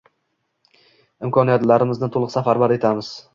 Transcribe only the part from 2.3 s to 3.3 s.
safarbar etamiz.